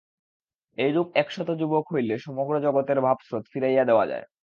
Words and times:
এইরূপ 0.77 1.07
একশত 1.15 1.49
যুবক 1.61 1.85
হইলে 1.93 2.15
সমগ্র 2.19 2.53
জগতের 2.65 2.99
ভাবস্রোত 3.01 3.43
ফিরাইয়া 3.51 3.83
দেওয়া 3.85 4.05
যায়। 4.07 4.25